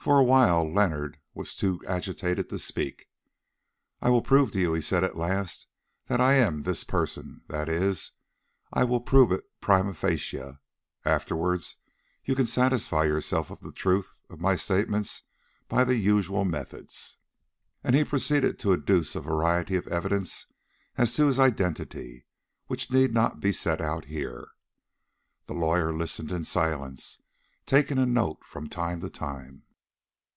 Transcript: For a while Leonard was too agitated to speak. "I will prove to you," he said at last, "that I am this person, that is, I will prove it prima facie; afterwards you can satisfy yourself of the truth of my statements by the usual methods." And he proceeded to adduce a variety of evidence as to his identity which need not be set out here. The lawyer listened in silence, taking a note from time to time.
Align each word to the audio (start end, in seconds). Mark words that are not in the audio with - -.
For 0.00 0.20
a 0.20 0.24
while 0.24 0.62
Leonard 0.72 1.18
was 1.34 1.56
too 1.56 1.80
agitated 1.84 2.48
to 2.50 2.58
speak. 2.60 3.06
"I 4.00 4.10
will 4.10 4.22
prove 4.22 4.52
to 4.52 4.60
you," 4.60 4.72
he 4.72 4.80
said 4.80 5.02
at 5.02 5.16
last, 5.16 5.66
"that 6.06 6.20
I 6.20 6.34
am 6.34 6.60
this 6.60 6.84
person, 6.84 7.42
that 7.48 7.68
is, 7.68 8.12
I 8.72 8.84
will 8.84 9.00
prove 9.00 9.32
it 9.32 9.42
prima 9.60 9.94
facie; 9.94 10.56
afterwards 11.04 11.78
you 12.24 12.36
can 12.36 12.46
satisfy 12.46 13.06
yourself 13.06 13.50
of 13.50 13.58
the 13.58 13.72
truth 13.72 14.22
of 14.30 14.40
my 14.40 14.54
statements 14.54 15.22
by 15.66 15.82
the 15.82 15.96
usual 15.96 16.44
methods." 16.44 17.16
And 17.82 17.96
he 17.96 18.04
proceeded 18.04 18.60
to 18.60 18.72
adduce 18.72 19.16
a 19.16 19.20
variety 19.20 19.74
of 19.74 19.88
evidence 19.88 20.46
as 20.96 21.12
to 21.16 21.26
his 21.26 21.40
identity 21.40 22.24
which 22.68 22.92
need 22.92 23.12
not 23.12 23.40
be 23.40 23.50
set 23.52 23.80
out 23.80 24.04
here. 24.04 24.46
The 25.46 25.54
lawyer 25.54 25.92
listened 25.92 26.30
in 26.30 26.44
silence, 26.44 27.20
taking 27.66 27.98
a 27.98 28.06
note 28.06 28.44
from 28.44 28.68
time 28.68 29.00
to 29.00 29.10
time. 29.10 29.64